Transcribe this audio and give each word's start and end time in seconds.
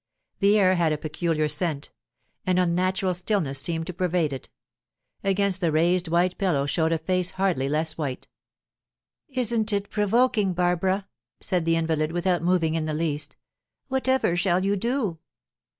The 0.39 0.57
air 0.57 0.73
had 0.73 0.91
a 0.91 0.97
peculiar 0.97 1.47
scent; 1.47 1.91
an 2.47 2.57
unnatural 2.57 3.13
stillness 3.13 3.59
seemed 3.61 3.85
to 3.85 3.93
pervade 3.93 4.33
it. 4.33 4.49
Against 5.23 5.61
the 5.61 5.71
raised 5.71 6.07
white 6.07 6.39
pillow 6.39 6.65
showed 6.65 6.91
a 6.91 6.97
face 6.97 7.29
hardly 7.37 7.69
less 7.69 7.99
white. 7.99 8.27
"Isn't 9.27 9.71
it 9.71 9.91
provoking, 9.91 10.53
Barbara?" 10.53 11.07
said 11.39 11.65
the 11.65 11.75
invalid, 11.75 12.13
without 12.13 12.41
moving 12.41 12.73
in 12.73 12.85
the 12.85 12.95
least. 12.95 13.35
"Whatever 13.89 14.35
shall 14.35 14.65
you 14.65 14.75
do?" 14.75 15.19